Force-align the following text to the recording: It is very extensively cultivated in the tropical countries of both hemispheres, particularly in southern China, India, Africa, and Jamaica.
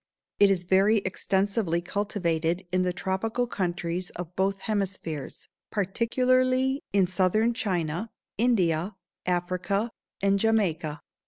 It 0.39 0.49
is 0.49 0.63
very 0.63 0.97
extensively 0.97 1.79
cultivated 1.79 2.65
in 2.71 2.81
the 2.81 2.91
tropical 2.91 3.45
countries 3.45 4.09
of 4.15 4.35
both 4.35 4.61
hemispheres, 4.61 5.47
particularly 5.69 6.81
in 6.91 7.05
southern 7.05 7.53
China, 7.53 8.09
India, 8.35 8.95
Africa, 9.27 9.91
and 10.19 10.39
Jamaica. 10.39 11.01